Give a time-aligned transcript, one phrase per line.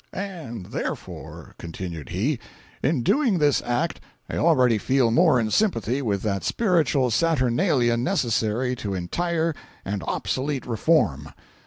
[0.13, 2.39] "And therefore," continued he,
[2.81, 8.75] "in doing this act I already feel more in sympathy with that spiritual saturnalia necessary
[8.77, 9.53] to entire
[9.85, 11.29] and obsolete reform."